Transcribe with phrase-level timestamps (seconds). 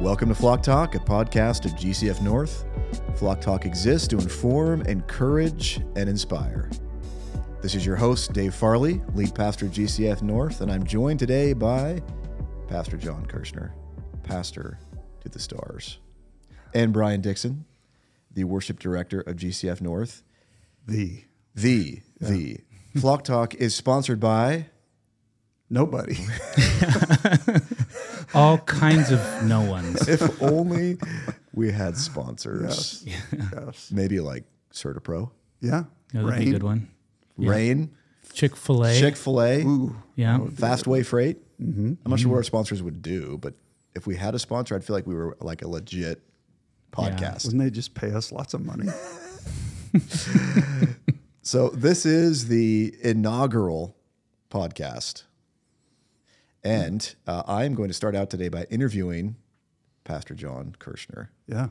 [0.00, 2.64] Welcome to Flock Talk, a podcast of GCF North.
[3.16, 6.70] Flock Talk exists to inform, encourage, and inspire.
[7.62, 11.52] This is your host, Dave Farley, lead pastor of GCF North, and I'm joined today
[11.52, 12.00] by
[12.68, 13.72] Pastor John Kirshner,
[14.22, 14.78] pastor
[15.22, 15.98] to the stars,
[16.74, 17.64] and Brian Dixon,
[18.32, 20.22] the worship director of GCF North.
[20.86, 21.24] The
[21.56, 22.58] The, the.
[23.00, 24.66] Flock Talk is sponsored by
[25.68, 26.18] nobody.
[28.34, 30.08] all kinds of no ones.
[30.08, 30.98] if only
[31.52, 33.04] we had sponsors.
[33.06, 33.90] yes.
[33.90, 35.84] Maybe like Certapro, Yeah.
[36.12, 36.52] That would be a Rain.
[36.52, 36.88] good one.
[37.36, 37.50] Yeah.
[37.50, 37.90] Rain,
[38.32, 38.98] Chick Fil A.
[38.98, 39.96] Chick Fil A, Ooh.
[40.16, 40.38] yeah.
[40.38, 41.38] Fastway Freight.
[41.60, 41.94] Mm-hmm.
[42.04, 43.54] I'm not sure what our sponsors would do, but
[43.94, 46.22] if we had a sponsor, I'd feel like we were like a legit
[46.92, 47.44] podcast.
[47.46, 48.88] Wouldn't they just pay us lots of money?
[51.42, 53.96] So this is the inaugural
[54.50, 55.22] podcast,
[56.68, 59.36] and uh, I am going to start out today by interviewing
[60.04, 61.28] Pastor John Kirshner.
[61.46, 61.68] Yeah.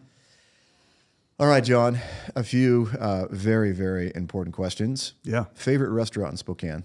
[1.40, 2.00] All right, John,
[2.36, 5.14] a few uh, very, very important questions.
[5.24, 5.46] Yeah.
[5.54, 6.84] Favorite restaurant in Spokane?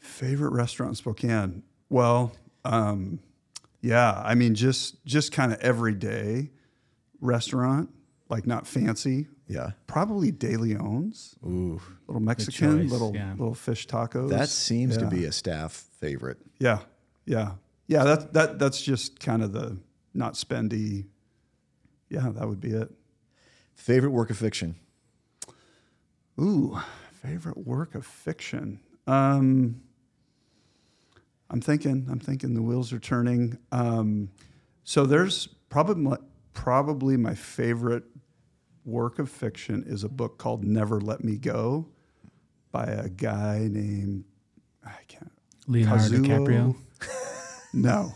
[0.00, 1.62] Favorite restaurant in Spokane?
[1.88, 2.32] Well,
[2.64, 3.20] um,
[3.80, 4.20] yeah.
[4.24, 6.50] I mean, just just kind of everyday
[7.20, 7.90] restaurant,
[8.28, 9.28] like not fancy.
[9.50, 9.70] Yeah.
[9.88, 11.34] Probably De Leon's.
[11.44, 13.32] Ooh, Little Mexican, choice, little yeah.
[13.32, 14.30] little fish tacos.
[14.30, 16.38] that seems to be a staff favorite.
[16.60, 16.78] Yeah,
[17.26, 17.54] yeah,
[17.88, 18.04] yeah.
[18.04, 19.76] That that that's just kind of the
[20.14, 21.06] not spendy.
[22.08, 22.92] Yeah, that would be it.
[23.74, 24.76] Favorite work of fiction?
[26.40, 26.80] Ooh,
[27.12, 28.78] favorite work of fiction.
[29.08, 29.82] Um,
[31.50, 32.06] I'm thinking.
[32.08, 32.54] I'm thinking.
[32.54, 33.58] The wheels are turning.
[33.72, 34.30] Um,
[34.84, 36.16] so there's probably
[36.52, 38.04] probably my favorite
[38.90, 41.86] work of fiction is a book called Never Let Me Go
[42.72, 44.24] by a guy named
[44.84, 45.30] I can't
[45.66, 46.76] Leonardo Kazuo- DiCaprio.
[47.72, 48.12] No,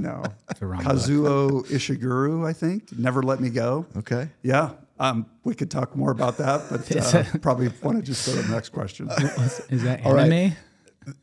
[0.00, 0.22] no.
[0.50, 0.94] It's a wrong book.
[0.94, 2.96] Kazuo Ishiguro, I think.
[2.98, 3.84] Never Let Me Go.
[3.98, 4.30] Okay.
[4.42, 4.70] Yeah.
[4.98, 8.40] Um, we could talk more about that, but uh, probably want to just go to
[8.40, 9.06] the next question.
[9.08, 10.32] What's- Is that All right.
[10.32, 10.56] anime?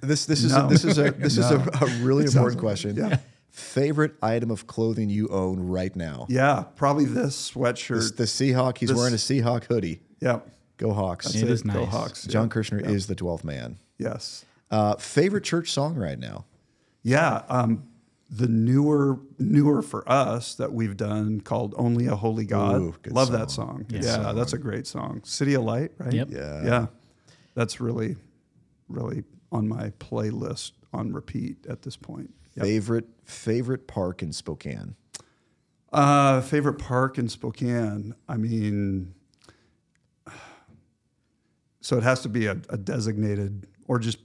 [0.02, 0.68] This this is No.
[0.68, 2.96] a, this is a this is a, a really It important sounds- question.
[2.96, 3.18] yeah.
[3.54, 6.26] Favorite item of clothing you own right now?
[6.28, 7.96] Yeah, probably this sweatshirt.
[7.96, 8.80] This, the Seahawk.
[8.80, 10.02] He's This- wearing a Seahawk hoodie.
[10.20, 10.40] yeah.
[10.78, 11.26] Go Hawks.
[11.28, 11.50] That's It it.
[11.52, 11.86] is Go.
[11.86, 12.26] Hawks.
[12.26, 12.54] John yeah.
[12.54, 13.78] Kirshner is the twelfth man.
[14.00, 14.44] Yes.
[14.72, 16.46] Uh, favorite church song right now?
[17.04, 17.44] Yeah.
[17.48, 17.84] Um,
[18.28, 23.14] the newer newer for us that we've done called "Only a Holy God." Ooh, good
[23.14, 23.68] Love that song.
[23.68, 23.86] song.
[23.88, 24.36] Good yeah, song.
[24.36, 25.22] that's a great song.
[25.24, 26.12] "City of Light," right?
[26.12, 26.30] Yep.
[26.32, 26.64] Yeah.
[26.66, 26.86] Yeah.
[27.54, 28.16] That's really,
[28.90, 32.34] really on my playlist on repeat at this point.
[32.56, 32.66] Yep.
[32.66, 34.96] Favorite favorite park in Spokane?
[35.92, 38.14] Uh, favorite park in Spokane.
[38.28, 39.14] I mean,
[41.82, 44.20] so it has to be a, a designated or just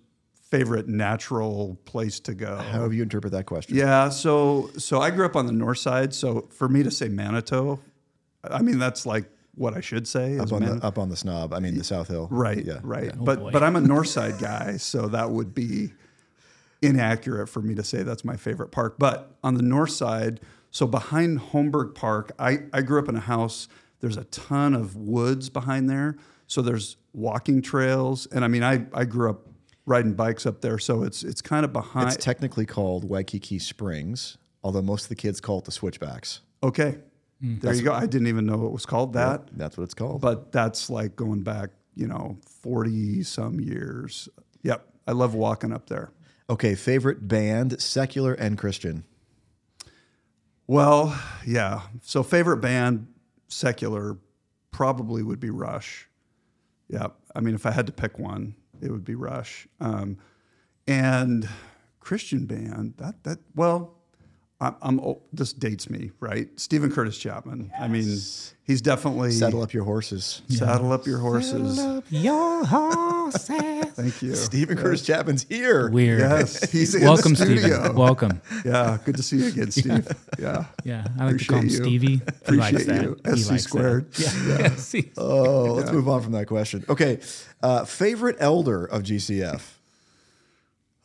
[0.50, 2.56] favorite natural place to go.
[2.56, 3.76] However you interpret that question.
[3.76, 4.08] Yeah.
[4.08, 6.14] So so I grew up on the north side.
[6.14, 7.78] So for me to say Manitou,
[8.44, 10.38] I mean that's like what I should say.
[10.38, 11.52] Up on Man- the up on the snob.
[11.52, 12.28] I mean the South Hill.
[12.30, 12.78] Right, Yeah.
[12.82, 13.06] right.
[13.06, 13.12] yeah.
[13.18, 13.50] but boy.
[13.50, 15.92] but I'm a north side guy, so that would be
[16.82, 18.96] inaccurate for me to say that's my favorite park.
[18.98, 20.40] But on the north side,
[20.70, 23.68] so behind Holmberg Park, I, I grew up in a house.
[24.00, 26.16] There's a ton of woods behind there.
[26.46, 28.26] So there's walking trails.
[28.26, 29.48] And I mean I, I grew up
[29.86, 30.78] riding bikes up there.
[30.78, 35.16] So it's it's kind of behind It's technically called Waikiki Springs, although most of the
[35.16, 36.40] kids call it the Switchbacks.
[36.62, 36.98] okay.
[37.40, 37.58] Hmm.
[37.60, 37.92] There you go.
[37.92, 39.48] I didn't even know it was called that.
[39.56, 40.20] That's what it's called.
[40.20, 44.28] But that's like going back, you know, 40 some years.
[44.64, 44.84] Yep.
[45.06, 46.10] I love walking up there.
[46.48, 49.04] Okay, favorite band, secular and Christian.
[50.66, 51.82] Well, yeah.
[52.02, 53.06] So favorite band,
[53.48, 54.18] secular,
[54.70, 56.08] probably would be Rush.
[56.88, 57.08] Yeah.
[57.34, 59.66] I mean, if I had to pick one, it would be Rush.
[59.80, 60.18] Um,
[60.86, 61.48] and
[62.00, 63.97] Christian band, that that well,
[64.60, 66.48] I'm, I'm oh, this dates me, right?
[66.58, 67.70] Steven Curtis Chapman.
[67.78, 70.42] I mean, he's definitely Saddle up your horses.
[70.48, 71.76] saddle up your horses.
[71.76, 73.48] Saddle up your horses.
[73.94, 74.34] Thank you.
[74.34, 75.88] Steven Curtis Chapman's here.
[75.90, 76.18] Weird.
[76.20, 77.78] Yes, he's in Welcome, the studio.
[77.78, 77.94] Stephen.
[77.96, 78.40] Welcome.
[78.64, 80.08] Yeah, good to see you again, Steve.
[80.38, 80.64] Yeah.
[80.84, 81.98] Yeah, I like to call him Appreciate you.
[81.98, 82.06] Stevie.
[82.48, 83.02] He likes Appreciate that.
[83.02, 83.16] you.
[83.34, 84.12] He SC likes squared.
[84.14, 84.58] That.
[84.60, 84.74] Yeah.
[84.76, 85.12] See?
[85.16, 86.84] Oh, let's move on from that question.
[86.88, 87.20] Okay,
[87.62, 89.62] uh, favorite elder of GCF.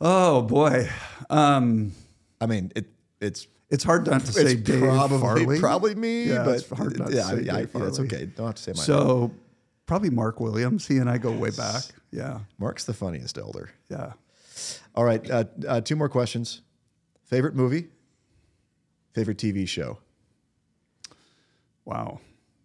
[0.00, 0.88] Oh boy,
[1.30, 1.92] um,
[2.40, 2.86] I mean, it
[3.20, 5.60] it's it's hard not to say it's Dave probably Farley.
[5.60, 8.00] probably me, Yeah, but it's hard not to yeah, say I, I, Dave yeah, it's
[8.00, 8.26] okay.
[8.26, 8.84] Don't have to say my name.
[8.84, 9.30] So
[9.86, 10.86] probably Mark Williams.
[10.86, 11.82] He and I go way back.
[12.10, 13.70] Yeah, Mark's the funniest elder.
[13.90, 14.12] yeah.
[14.94, 16.62] All right, uh, uh, two more questions.
[17.24, 17.88] Favorite movie,
[19.12, 19.98] favorite TV show.
[21.84, 22.20] Wow.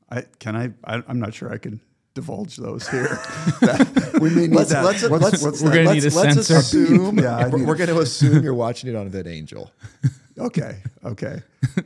[0.09, 1.79] I can I, I I'm not sure I can
[2.13, 3.19] divulge those here.
[4.19, 4.83] We may need Let's that.
[4.83, 6.57] let's What's- let's what's We're gonna let's, need a let's censor.
[6.57, 9.69] assume Yeah, we're, we're going to assume you're watching it on VidAngel.
[10.39, 11.41] Okay, okay.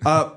[0.06, 0.32] Uh,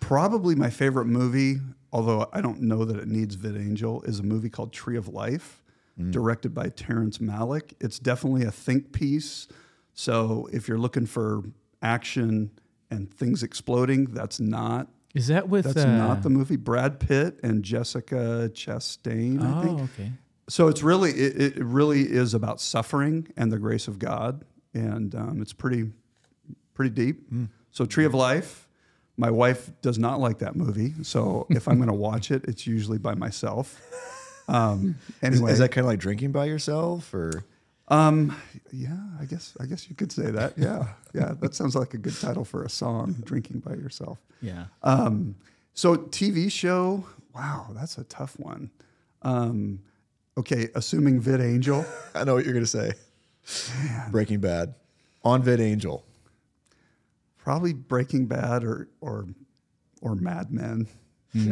[0.00, 1.60] probably my favorite movie,
[1.92, 5.62] although I don't know that it needs VidAngel, is a movie called Tree of Life,
[6.10, 7.74] directed by Terrence Malick.
[7.78, 9.48] It's definitely a think piece.
[9.92, 11.42] So if you're looking for
[11.82, 12.50] action
[12.90, 15.66] and things exploding, that's not Is that with?
[15.66, 16.56] that's uh, not the movie.
[16.56, 19.80] Brad Pitt and Jessica Chastain, I think.
[19.80, 20.12] Oh, okay.
[20.48, 25.14] So it's really it, it really is about suffering and the grace of God, and
[25.14, 25.90] um, it's pretty
[26.72, 27.28] pretty deep.
[27.28, 27.44] Hmm.
[27.70, 28.66] So Tree of Life.
[29.16, 32.66] My wife does not like that movie, so if I'm going to watch it, it's
[32.66, 33.78] usually by myself.
[34.48, 37.44] Um, anyway, is that kind of like drinking by yourself, or
[37.88, 38.34] um,
[38.72, 40.54] yeah, I guess I guess you could say that.
[40.56, 43.16] Yeah, yeah, that sounds like a good title for a song.
[43.22, 44.18] Drinking by yourself.
[44.40, 44.66] Yeah.
[44.82, 45.34] Um,
[45.74, 48.70] so TV show, wow, that's a tough one.
[49.22, 49.80] Um,
[50.36, 52.92] okay, assuming VidAngel, I know what you're going to say.
[54.10, 54.74] Breaking Bad,
[55.24, 56.02] on VidAngel.
[57.42, 59.26] Probably Breaking Bad or or
[60.00, 60.86] or Mad Men.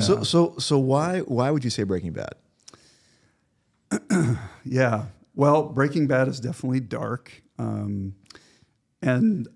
[0.01, 2.35] So so so why why would you say Breaking Bad?
[4.65, 8.15] Yeah, well, Breaking Bad is definitely dark, um,
[9.01, 9.49] and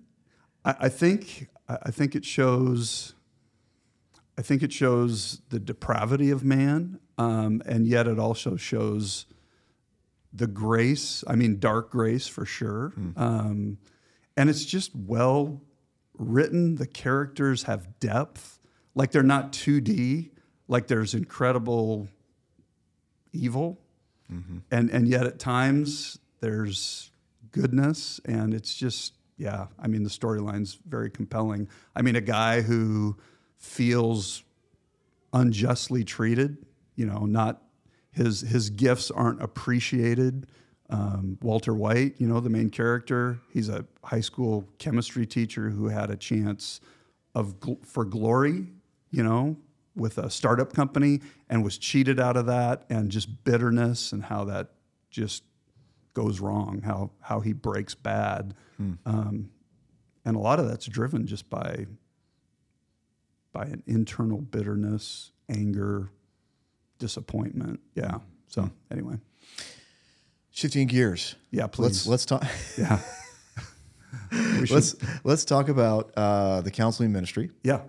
[0.65, 3.13] I, I think I I think it shows.
[4.35, 9.27] I think it shows the depravity of man, um, and yet it also shows
[10.31, 11.23] the grace.
[11.27, 12.93] I mean, dark grace for sure.
[13.15, 13.77] Um,
[14.35, 15.61] and it's just well
[16.17, 16.75] written.
[16.75, 18.59] The characters have depth,
[18.95, 20.29] like they're not 2D.
[20.67, 22.07] Like there's incredible
[23.31, 23.79] evil,
[24.31, 24.59] mm-hmm.
[24.71, 27.11] and and yet at times there's
[27.51, 29.67] goodness, and it's just yeah.
[29.79, 31.67] I mean, the storyline's very compelling.
[31.95, 33.17] I mean, a guy who
[33.57, 34.43] feels
[35.33, 36.57] unjustly treated,
[36.95, 37.61] you know, not
[38.11, 40.47] his his gifts aren't appreciated.
[40.93, 45.87] Um, Walter White, you know, the main character, he's a high school chemistry teacher who
[45.87, 46.79] had a chance
[47.33, 48.67] of gl- for glory,
[49.09, 49.57] you know,
[49.95, 51.19] with a startup company
[51.49, 54.69] and was cheated out of that, and just bitterness and how that
[55.09, 55.43] just
[56.13, 58.53] goes wrong, how how he breaks bad,
[59.05, 59.49] um,
[60.25, 61.87] and a lot of that's driven just by
[63.51, 66.11] by an internal bitterness, anger,
[66.99, 67.79] disappointment.
[67.95, 68.19] Yeah.
[68.47, 69.17] So anyway,
[70.63, 71.35] Shifting gears.
[71.51, 72.07] yeah, Let's please.
[72.07, 72.45] let's talk.
[72.77, 72.99] yeah.
[74.71, 74.95] Let's
[75.25, 77.51] let's talk about uh, the counseling ministry.
[77.63, 77.81] yeah.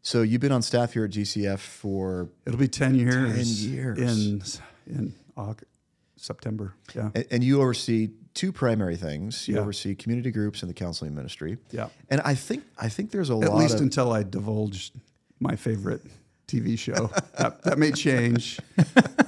[0.00, 3.62] So you've been on staff here at GCF for, It'll be 10 years.
[3.64, 4.60] 10 years.
[4.86, 5.70] In, in August,
[6.16, 6.74] September.
[6.94, 7.10] Yeah.
[7.14, 9.46] and, and you oversee two primary things.
[9.48, 9.60] You Yeah.
[9.62, 11.58] oversee community groups and the counseling ministry.
[11.72, 11.88] Yeah.
[12.08, 14.92] And I think I think there's a At lot least of until I divulge
[15.40, 16.02] my favorite
[16.46, 17.10] TV show.
[17.38, 18.60] that, that may change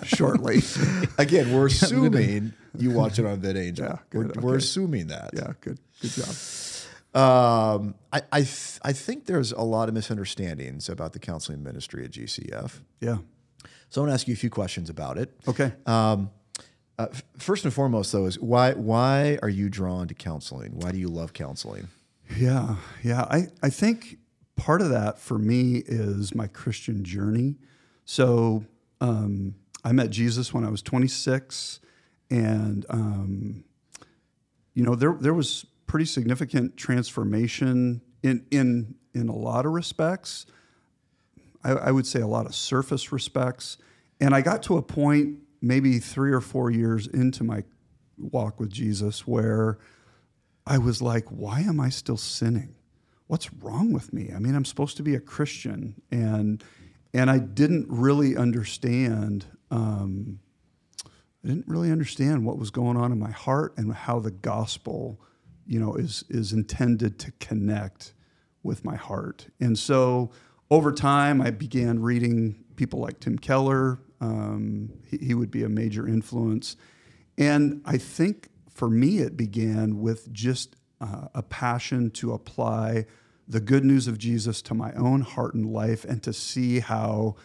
[0.03, 0.61] shortly.
[1.19, 1.53] again.
[1.55, 3.79] We're assuming you watch it on VidAngel.
[3.79, 5.31] Yeah, we're, good, we're assuming that.
[5.35, 5.53] Yeah.
[5.61, 5.79] Good.
[6.01, 6.35] Good job.
[7.15, 12.05] Um, I I, th- I think there's a lot of misunderstandings about the counseling ministry
[12.05, 12.81] at GCF.
[13.01, 13.19] Yeah.
[13.89, 15.33] So I want to ask you a few questions about it.
[15.49, 15.73] Okay.
[15.87, 16.31] Um,
[16.99, 20.73] uh, f- first and foremost, though, is why why are you drawn to counseling?
[20.79, 21.89] Why do you love counseling?
[22.37, 23.23] Yeah, yeah.
[23.31, 24.19] I, I think
[24.57, 27.57] part of that for me is my Christian journey.
[28.05, 28.65] So
[29.01, 29.55] um,
[29.85, 31.81] I met Jesus when I was 26,
[32.31, 33.65] and um,
[34.75, 40.47] you know there there was pretty significant transformation in in in a lot of respects.
[41.63, 43.79] I, I would say a lot of surface respects,
[44.21, 47.65] and I got to a point maybe three or four years into my
[48.19, 49.79] walk with Jesus where
[50.67, 52.75] I was like, why am I still sinning?
[53.27, 54.31] What's wrong with me?
[54.35, 56.63] I mean, I'm supposed to be a Christian, and
[57.13, 59.47] and I didn't really understand.
[59.71, 60.39] Um,
[61.05, 65.21] I didn't really understand what was going on in my heart and how the gospel,
[65.67, 68.15] you know, is is intended to connect
[68.63, 69.49] with my heart.
[69.61, 70.31] And so
[70.71, 74.01] over time, I began reading people like Tim Keller.
[74.21, 76.77] Um, he, he would be a major influence.
[77.39, 83.07] And I think for me, it began with just uh, a passion to apply
[83.49, 87.37] the good news of Jesus to my own heart and life and to see how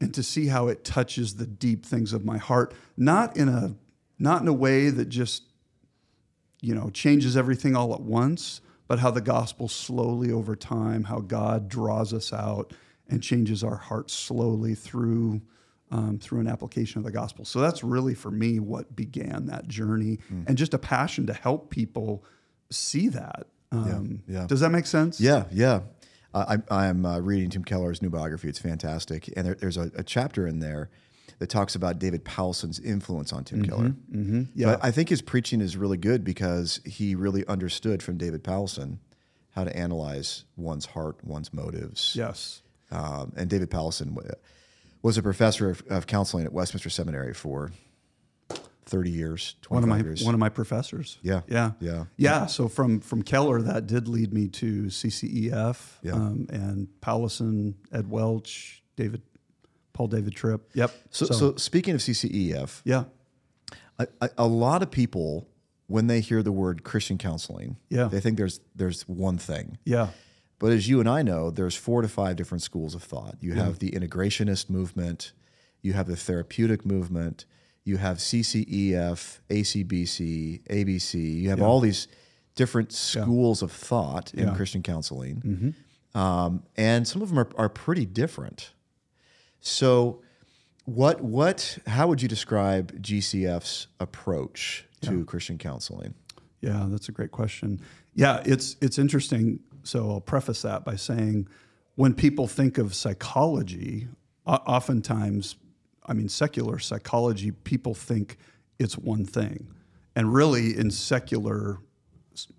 [0.00, 2.74] and to see how it touches the deep things of my heart.
[2.96, 3.74] Not in a
[4.18, 5.44] not in a way that just
[6.60, 11.20] you know changes everything all at once but how the gospel slowly over time how
[11.20, 12.74] god draws us out
[13.08, 15.40] and changes our hearts slowly through
[15.90, 17.44] um, through an application of the gospel.
[17.44, 21.70] So that's really for me what began that journey and just a passion to help
[21.70, 22.24] people
[22.70, 24.46] see that um, yeah.
[24.46, 25.80] does that make sense Yeah, yeah.
[26.32, 28.48] Uh, I, I'm uh, reading Tim Keller's new biography.
[28.48, 30.90] It's fantastic, and there, there's a, a chapter in there
[31.40, 33.88] that talks about David Powlison's influence on Tim Keller.
[33.88, 34.42] mm-hmm.
[34.54, 38.44] yeah But I think his preaching is really good because he really understood from David
[38.44, 38.98] Powelson
[39.52, 42.14] how to analyze one's heart, one's motives.
[42.14, 42.62] Yes.
[42.90, 44.22] Um, and David Powlison wa-
[45.02, 47.72] was a professor of, of counseling at Westminster Seminary for
[48.90, 50.24] 30 years, One of my years.
[50.24, 51.18] one of my professors.
[51.22, 51.42] Yeah.
[51.48, 51.72] Yeah.
[51.80, 52.04] Yeah.
[52.16, 52.46] Yeah.
[52.46, 56.12] So from from Keller, that did lead me to CCEF Yeah.
[56.14, 59.22] um, and Powlison, Ed Welch, David,
[59.92, 60.70] Paul David Tripp.
[60.74, 60.90] Yep.
[61.10, 63.04] so, so, speaking of CCEF, yeah.
[63.98, 65.46] a, a, a lot of people,
[65.86, 68.08] when they hear the word Christian counseling, Yeah.
[68.08, 69.78] they think there's there's one thing.
[69.84, 70.08] Yeah.
[70.58, 73.36] But as you and I know, there's four to five different schools of thought.
[73.40, 75.32] You have the integrationist movement,
[75.80, 77.46] you have the therapeutic movement,
[77.84, 81.40] you have CCEF, ACBC, ABC.
[81.42, 82.08] You have all these
[82.54, 84.54] different schools of thought in Yeah.
[84.54, 85.74] Christian counseling,
[86.14, 88.72] um, and some of them are, are pretty different.
[89.60, 90.22] So,
[90.84, 96.14] what what how would you describe GCF's approach to Christian counseling?
[96.60, 97.80] Yeah, that's a great question.
[98.14, 99.60] Yeah, it's it's interesting.
[99.82, 101.48] So I'll preface that by saying,
[101.94, 104.08] when people think of psychology,
[104.46, 105.56] oftentimes,
[106.10, 108.36] I mean, secular psychology, people think
[108.80, 109.68] it's one thing,
[110.16, 111.78] and really, in secular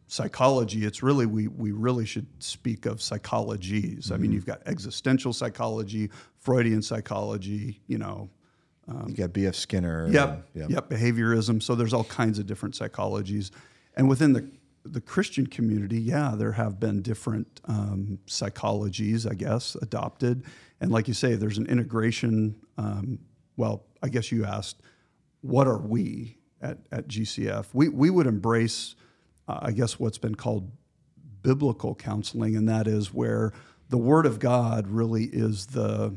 [0.08, 4.12] psychology, it's really we we really should speak of psychologies.
[4.12, 8.30] I mean, you've got existential psychology, Freudian psychology, you know,
[9.08, 9.56] you got B.F.
[9.56, 10.08] Skinner.
[10.10, 10.48] Yep.
[10.56, 10.90] and- Yep.
[10.90, 11.62] Behaviorism.
[11.62, 13.52] So there's all kinds of different psychologies,
[13.96, 14.50] and within the
[14.84, 20.44] the Christian community, yeah, there have been different um, psychologies, I guess, adopted.
[20.80, 22.56] And like you say, there's an integration.
[22.78, 23.20] Um,
[23.58, 24.82] well, I guess you asked,
[25.42, 27.68] what are we at, at GCF?
[27.74, 28.96] We we would embrace,
[29.48, 30.72] uh, I guess, what's been called
[31.42, 33.52] biblical counseling, and that is where
[33.90, 36.16] the Word of God really is the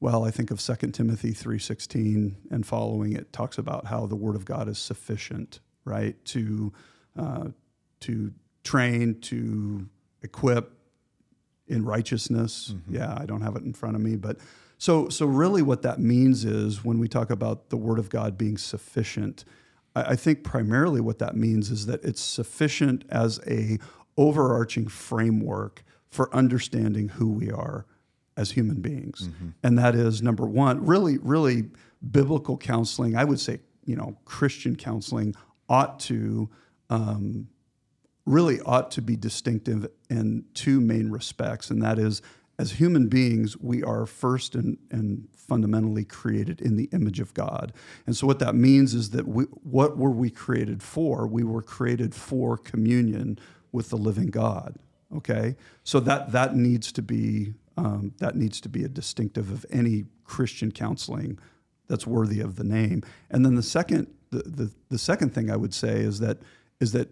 [0.00, 4.34] well, I think of 2 Timothy 3:16 and following it talks about how the word
[4.34, 6.22] of God is sufficient, right?
[6.26, 6.72] To
[7.16, 7.48] uh,
[8.00, 8.32] to
[8.64, 9.88] train, to
[10.22, 10.72] equip
[11.68, 12.74] in righteousness.
[12.88, 14.38] Yeah, I don't have it in front of me, but
[14.80, 18.38] so so really what that means is when we talk about the word of God
[18.38, 19.44] being sufficient,
[19.94, 23.78] I, I think primarily what that means is that it's sufficient as a
[24.16, 27.84] overarching framework for understanding who we are
[28.38, 29.28] as human beings.
[29.62, 31.68] And that is number one, really, really
[32.10, 33.14] biblical counseling.
[33.16, 35.34] I would say, you know, Christian counseling
[35.68, 36.48] ought to
[36.88, 37.48] um,
[38.24, 42.22] really ought to be distinctive in two main respects, and that is
[42.60, 47.72] as human beings, we are first and, and fundamentally created in the image of God.
[48.06, 51.26] And so, what that means is that we, what were we created for?
[51.26, 53.38] We were created for communion
[53.72, 54.76] with the living God.
[55.16, 59.64] Okay, so that that needs to be um, that needs to be a distinctive of
[59.70, 61.38] any Christian counseling
[61.88, 63.02] that's worthy of the name.
[63.30, 66.36] And then the second the, the, the second thing I would say is that
[66.78, 67.08] is that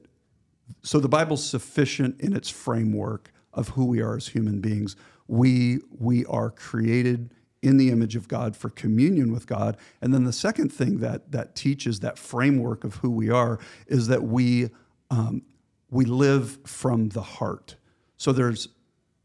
[0.82, 4.94] so the Bible's sufficient in its framework of who we are as human beings.
[5.28, 7.32] We we are created
[7.62, 9.76] in the image of God for communion with God.
[10.00, 14.08] And then the second thing that that teaches that framework of who we are is
[14.08, 14.70] that we
[15.10, 15.42] um,
[15.90, 17.76] we live from the heart.
[18.16, 18.68] So there's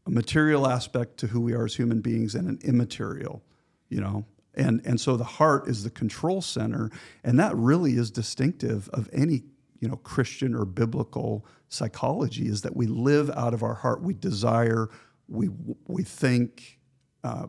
[0.06, 3.42] a material aspect to who we are as human beings and an immaterial,
[3.88, 4.24] you know.
[4.54, 6.90] And and so the heart is the control center,
[7.24, 9.42] and that really is distinctive of any
[9.80, 14.14] you know Christian or biblical psychology is that we live out of our heart, we
[14.14, 14.88] desire,
[15.28, 15.48] we
[15.86, 16.78] we think
[17.22, 17.46] uh,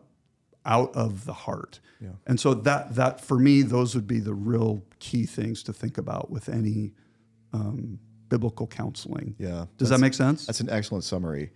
[0.64, 1.80] out of the heart.
[2.26, 5.98] And so that that for me, those would be the real key things to think
[5.98, 6.92] about with any
[7.52, 9.34] um, biblical counseling.
[9.38, 9.66] Yeah.
[9.78, 10.46] Does that make sense?
[10.46, 11.50] That's an excellent summary.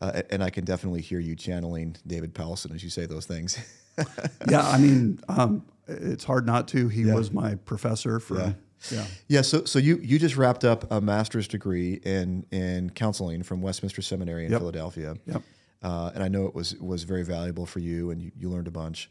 [0.00, 3.58] Uh, and I can definitely hear you channeling David Powlison as you say those things.
[4.48, 6.88] yeah, I mean, um, it's hard not to.
[6.88, 8.38] He was my professor for.
[8.38, 8.52] Yeah.
[8.92, 9.06] Yeah.
[9.28, 9.42] yeah.
[9.42, 14.02] So, so you you just wrapped up a master's degree in in counseling from Westminster
[14.02, 14.60] Seminary in Yep.
[14.60, 15.16] Philadelphia.
[15.26, 15.42] Yep.
[15.86, 18.66] Uh, and I know it was was very valuable for you, and you, you learned
[18.66, 19.08] a bunch.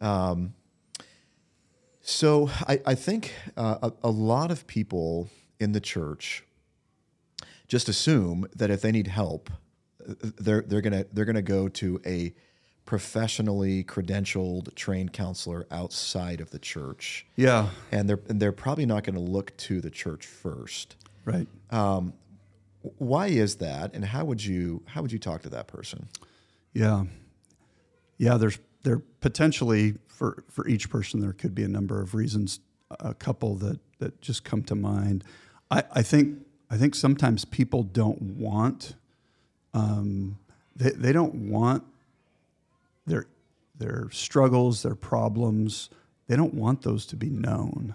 [0.00, 0.54] Um,
[2.02, 5.28] so I, I think uh, a, a lot of people
[5.60, 6.42] in the church
[7.68, 9.50] just assume that if they need help,
[10.08, 12.34] uh, they're they're gonna they're gonna go to a
[12.86, 17.68] professionally credentialed trained counselor outside of the church, Yeah.
[17.92, 20.96] and they're and they're probably not going to look to the church first.
[21.24, 21.46] Right.
[22.82, 26.08] Why is that, and how would you how would you talk to that person?
[26.72, 27.04] Yeah.
[28.16, 28.36] Yeah.
[28.36, 32.60] There's there potentially for for each person there could be a number of reasons.
[32.98, 35.24] A couple that that just come to mind.
[35.70, 36.38] I, I think
[36.70, 38.94] I think sometimes people don't want
[39.74, 40.38] um,
[40.76, 41.84] they they don't want
[43.06, 43.26] their
[43.78, 45.90] their struggles, their problems.
[46.26, 47.94] They don't want those to be known,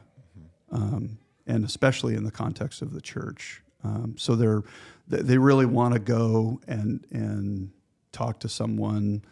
[0.72, 3.62] um, and especially in the context of the church.
[3.86, 4.64] Um, so they're
[5.08, 7.72] they really want to go and and
[8.12, 9.24] talk to someone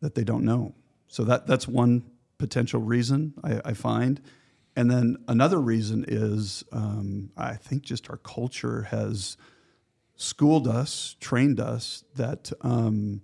[0.00, 0.74] that they don't know.
[1.08, 2.04] So that that's one
[2.38, 4.20] potential reason I, I find.
[4.76, 9.36] And then another reason is um, I think just our culture has
[10.16, 13.22] schooled us, trained us that um,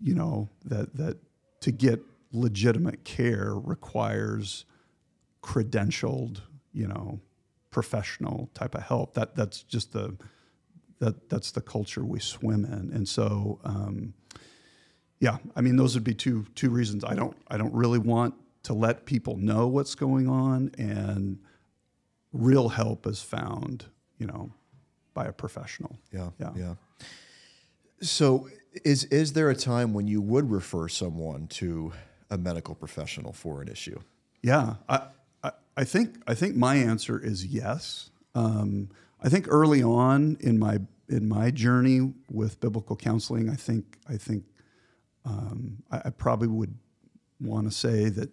[0.00, 1.18] you know that that
[1.60, 2.00] to get
[2.32, 4.64] legitimate care requires
[5.42, 6.40] credentialed,
[6.72, 7.20] you know,
[7.74, 9.14] professional type of help.
[9.14, 10.16] That that's just the
[11.00, 14.14] that that's the culture we swim in, and so um,
[15.18, 17.04] yeah, I mean those would be two two reasons.
[17.04, 21.38] I don't I don't really want to let people know what's going on, and
[22.32, 23.86] real help is found,
[24.18, 24.50] you know,
[25.12, 25.98] by a professional.
[26.12, 26.52] Yeah, Yeah.
[26.56, 26.74] yeah.
[28.00, 28.48] So,
[28.84, 31.92] is is there a time when you would refer someone to
[32.30, 34.00] a medical professional for an issue?
[34.42, 35.08] Yeah, I,
[35.76, 38.10] I, think I think my answer is yes.
[38.34, 38.90] Um,
[39.22, 40.78] I think early on in my
[41.08, 44.44] in my journey with biblical counseling, I think I think
[45.24, 46.74] um, I, I probably would
[47.40, 48.30] want to say that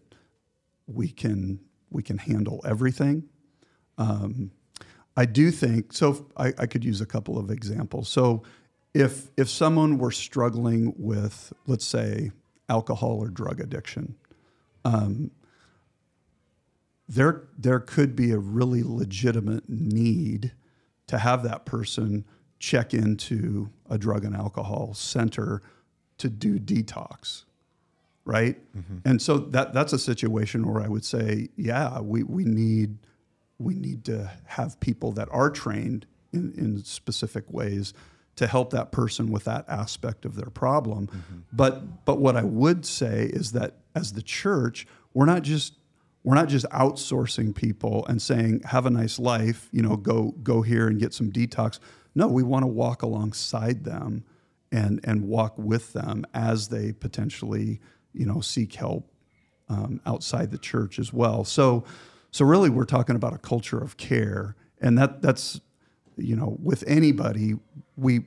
[0.88, 3.24] we can we can handle everything.
[3.98, 4.52] Um,
[5.16, 6.26] I do think so.
[6.38, 8.10] I, I could use a couple of examples.
[8.10, 8.44] So,
[8.94, 12.32] if if someone were struggling with, let's say,
[12.70, 14.16] alcohol or drug addiction,
[17.08, 20.54] there there could be a really legitimate need
[21.08, 22.26] to have that person
[22.60, 25.62] check into a drug and alcohol center
[26.18, 27.44] to do detox
[28.24, 28.58] right?
[28.78, 28.98] Mm-hmm.
[29.04, 32.98] And so that that's a situation where i would say yeah we, we need
[33.58, 37.94] we need to have people that are trained in, in specific ways
[38.36, 41.08] to help that person with that aspect of their problem.
[41.08, 41.40] Mm-hmm.
[41.54, 45.74] But but what i would say is that as the church we're not just
[46.24, 50.62] we're not just outsourcing people and saying have a nice life you know go go
[50.62, 51.80] here and get some detox.
[52.16, 54.24] No we want to walk alongside them
[54.72, 57.80] and and walk with them as they potentially
[58.14, 59.12] you know seek help
[59.70, 61.44] um, outside the church as well.
[61.44, 61.86] So
[62.32, 65.60] so really we're talking about a culture of care and that that's
[66.18, 67.56] you know with anybody
[67.96, 68.26] we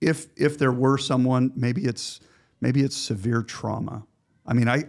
[0.00, 2.20] if if there were someone maybe it's
[2.60, 4.06] maybe it's severe trauma.
[4.46, 4.84] I mean i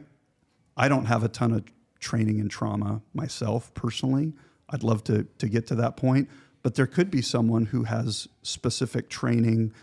[0.80, 1.64] I don't have a ton of
[2.00, 4.34] training in trauma myself personally.
[4.70, 6.30] I'd love to, to get to that point,
[6.62, 9.74] but there could be someone who has specific training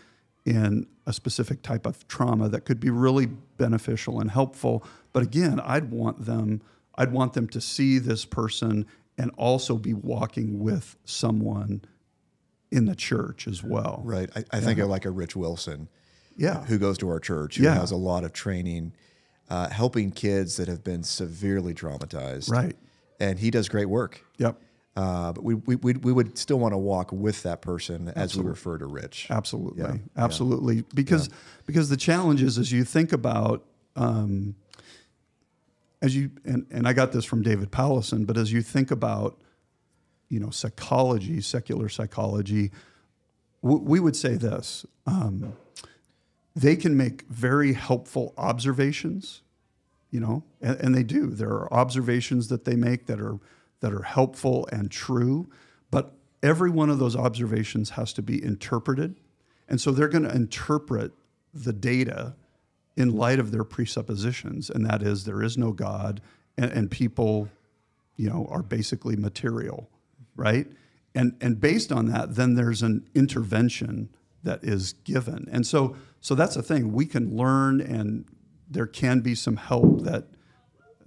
[0.45, 4.83] in a specific type of trauma that could be really beneficial and helpful.
[5.11, 6.61] But again, I'd want them
[6.97, 8.85] I'd want them to see this person
[9.17, 11.81] and also be walking with someone
[12.71, 14.01] in the church as well.
[14.05, 14.29] Right.
[14.35, 15.89] I, I think of like a Rich Wilson,
[16.37, 16.63] Yeah.
[16.65, 17.75] who goes to our church, who Yeah.
[17.75, 18.93] has a lot of training,
[19.49, 22.49] uh, helping kids that have been severely traumatized.
[22.49, 22.75] Right.
[23.19, 24.21] And he does great work.
[24.37, 24.59] Yep.
[24.95, 28.37] Uh, but we, we, we, we would still want to walk with that person as
[28.37, 29.27] we refer to Rich.
[29.29, 30.85] Absolutely, Yeah, absolutely.
[30.93, 31.29] Because
[31.65, 33.65] because the challenge is as you think about
[33.97, 34.55] um,
[36.01, 39.37] as you and, and I got this from David Powlison, but as you think about
[40.29, 42.71] you know psychology, secular psychology,
[43.61, 45.57] w- we would say this: um,
[46.55, 49.41] they can make very helpful observations,
[50.09, 51.27] you know, and, and they do.
[51.27, 53.39] There are observations that they make that are
[53.81, 55.47] that are helpful and true,
[55.91, 59.15] but every one of those observations has to be interpreted,
[59.67, 61.11] and so they're going to interpret
[61.53, 62.35] the data
[62.95, 66.21] in light of their presuppositions, and that is there is no God,
[66.57, 67.49] and, and people,
[68.15, 69.89] you know, are basically material,
[70.37, 70.67] right?
[71.13, 74.09] And and based on that, then there's an intervention
[74.45, 76.93] that is given, and so so that's the thing.
[76.93, 78.25] We can learn, and
[78.69, 80.25] there can be some help that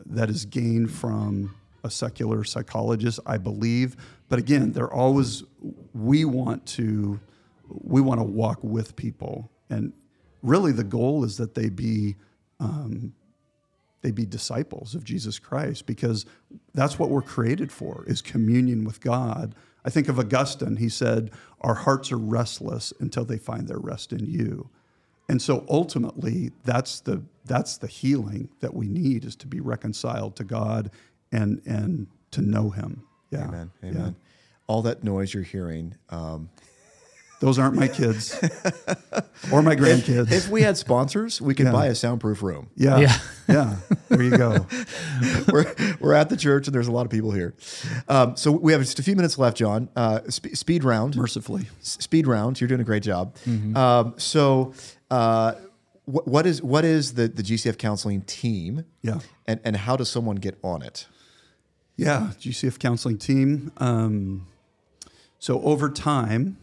[0.06, 3.96] that is gained from a secular psychologist, I believe.
[4.28, 5.42] But again, they're always
[5.94, 7.18] we want to
[7.68, 9.92] we want to walk with people, and
[10.42, 12.16] really the goal is that they be
[12.60, 13.12] um,
[14.02, 16.24] they be disciples of Jesus Christ because
[16.74, 19.54] that's what we're created for is communion with God.
[19.84, 20.76] I think of Augustine.
[20.76, 24.70] He said, "Our hearts are restless until they find their rest in you."
[25.28, 30.36] And so ultimately, that's the that's the healing that we need is to be reconciled
[30.36, 30.90] to God
[31.32, 33.02] and and to know Him.
[33.30, 33.70] Yeah, Amen.
[33.82, 33.88] Yeah.
[33.90, 34.16] Amen.
[34.66, 35.94] All that noise you're hearing.
[36.10, 36.50] Um,
[37.40, 38.34] Those aren't my kids
[39.52, 40.32] or my grandkids.
[40.32, 41.72] if we had sponsors, we could Yeah.
[41.72, 42.68] buy a soundproof room.
[42.74, 43.18] yeah, Yeah.
[43.48, 43.76] yeah,
[44.08, 44.66] There you go.
[45.52, 47.54] we're, we're at the church and there's a lot of people here.
[48.08, 49.88] Um, so we have just a few minutes left, John.
[49.94, 51.14] Uh, sp- speed round.
[51.16, 52.60] Mercifully, S- speed round.
[52.60, 53.36] You're doing a great job.
[53.46, 53.76] Mm-hmm.
[53.76, 54.74] Um, so,
[55.10, 55.52] uh,
[56.06, 58.84] wh- what is what is the the GCF counseling team?
[59.02, 59.20] Yeah.
[59.46, 61.06] and and how does someone get on it?
[61.96, 62.32] yeah.
[62.40, 63.70] GCF counseling team.
[63.78, 64.46] Um,
[65.38, 66.56] so over time,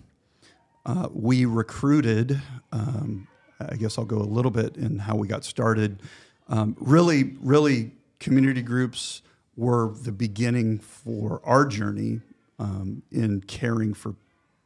[0.86, 2.42] uh, we recruited.
[2.72, 3.28] Um,
[3.60, 6.02] I guess I'll go a little bit in how we got started.
[6.48, 9.22] Um, really, really, community groups
[9.56, 12.22] were the beginning for our journey
[12.60, 14.16] um, in caring for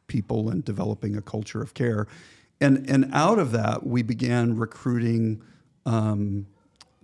[0.06, 2.06] people and developing a culture of care.
[2.60, 5.42] And, and out of that, we began recruiting
[5.86, 6.46] um,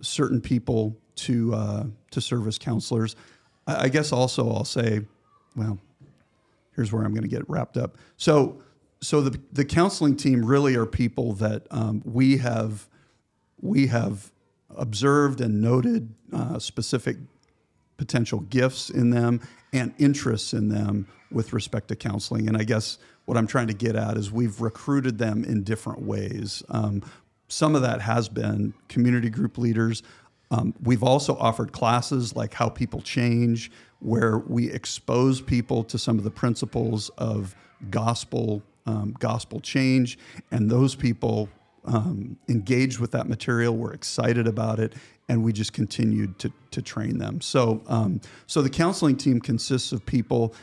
[0.01, 3.15] certain people to, uh, to serve as counselors.
[3.65, 5.01] I, I guess also I'll say,
[5.55, 5.79] well,
[6.75, 7.97] here's where I'm going to get wrapped up.
[8.17, 8.61] So,
[9.01, 12.87] so the, the counseling team really are people that um, we have
[13.61, 14.31] we have
[14.75, 17.17] observed and noted uh, specific
[17.97, 19.41] potential gifts in them
[19.73, 22.47] and interests in them with respect to counseling.
[22.47, 26.03] And I guess what I'm trying to get at is we've recruited them in different
[26.03, 26.63] ways.
[26.69, 27.03] Um,
[27.47, 30.03] some of that has been community group leaders.
[30.51, 36.17] Um, we've also offered classes like how people change, where we expose people to some
[36.17, 37.55] of the principles of
[37.89, 40.17] gospel um, gospel change,
[40.49, 41.49] and those people
[41.85, 44.93] um, engaged with that material, were excited about it,
[45.29, 47.39] and we just continued to, to train them.
[47.41, 50.53] So, um, so the counseling team consists of people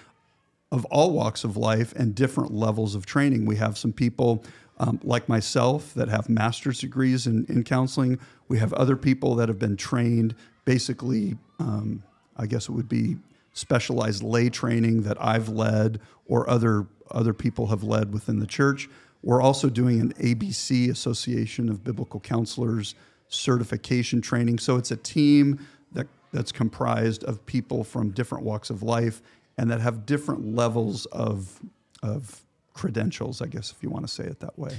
[0.72, 3.46] of all walks of life and different levels of training.
[3.46, 4.42] We have some people
[4.78, 8.18] um, like myself that have master's degrees in, in counseling.
[8.48, 10.34] We have other people that have been trained
[10.64, 12.02] basically, um,
[12.36, 13.18] I guess it would be
[13.54, 18.88] specialized lay training that I've led or other other people have led within the church.
[19.22, 22.94] We're also doing an ABC Association of Biblical Counselors
[23.28, 24.58] certification training.
[24.58, 29.22] So it's a team that, that's comprised of people from different walks of life
[29.56, 31.60] and that have different levels of,
[32.02, 32.42] of
[32.74, 34.76] credentials, I guess, if you want to say it that way.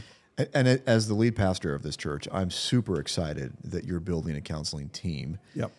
[0.54, 4.42] And, as the lead pastor of this church, I'm super excited that you're building a
[4.42, 5.40] counseling team.
[5.56, 5.72] Yep.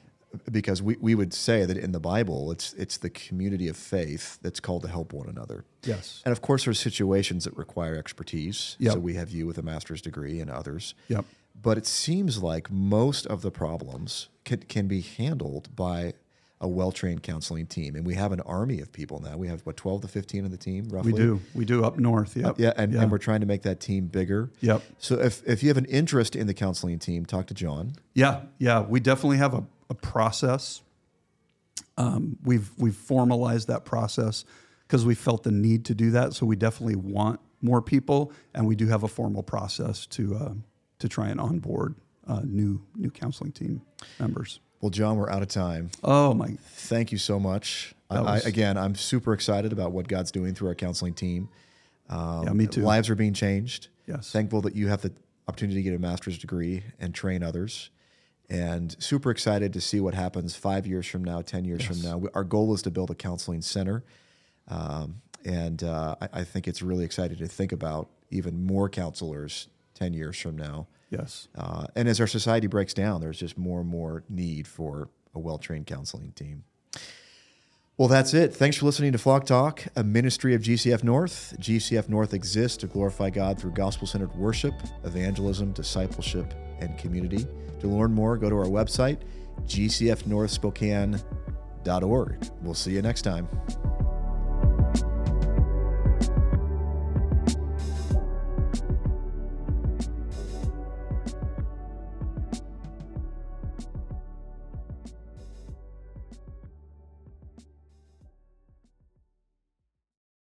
[0.51, 4.39] Because we, we would say that in the Bible, it's it's the community of faith
[4.43, 5.65] that's called to help one another.
[5.85, 6.23] Yes.
[6.25, 8.77] And of course, there's situations that require expertise.
[8.79, 8.93] Yep.
[8.95, 10.95] So we have you with a master's degree and others.
[11.09, 11.25] Yep.
[11.61, 16.15] But it seems like most of the problems can, can be handled by
[16.61, 17.95] a well trained counseling team.
[17.95, 19.37] And we have an army of people now.
[19.37, 21.13] We have, what, 12 to 15 of the team, roughly?
[21.13, 21.41] We do.
[21.55, 22.37] We do up north.
[22.37, 22.59] Yep.
[22.59, 23.03] Yeah, and, yeah.
[23.03, 24.51] and we're trying to make that team bigger.
[24.61, 24.83] Yep.
[24.99, 27.97] So if, if you have an interest in the counseling team, talk to John.
[28.15, 30.83] Yeah, yeah, we definitely have a, a process.
[31.97, 34.45] Um, we've we've formalized that process
[34.87, 36.35] because we felt the need to do that.
[36.35, 40.53] So we definitely want more people, and we do have a formal process to uh,
[40.99, 41.95] to try and onboard
[42.27, 43.83] uh, new new counseling team
[44.19, 44.61] members.
[44.81, 45.91] Well, John, we're out of time.
[46.05, 47.95] Oh my, Thank you so much.
[48.11, 51.49] I, That I, again, I'm super excited about what God's doing through our counseling team.
[52.09, 52.83] Um, Yeah, me too.
[52.83, 53.89] Lives are being changed.
[54.07, 54.31] Yes.
[54.31, 55.13] Thankful that you have the
[55.49, 57.91] opportunity to get a master's degree and train others.
[58.49, 62.23] And super excited to see what happens five years from now, 10 years from now.
[62.35, 64.05] Our goal is to build a counseling center.
[64.69, 69.69] Um, and uh, I, I think it's really exciting to think about even more counselors
[69.95, 70.87] 10 years from now.
[71.11, 75.09] yes, Uh, and as our society breaks down, there's just more and more need for
[75.35, 76.65] a well trained counseling team.
[77.99, 78.55] Well, that's it.
[78.55, 81.57] Thanks for listening to Flock Talk, a ministry of GCF North.
[81.59, 87.47] GCF North exists to glorify God through gospel centered worship, evangelism, discipleship, and community.
[87.81, 89.21] To learn more, go to our website,
[89.65, 92.51] gcfnorthspokane.org.
[92.61, 93.49] We'll see you next time.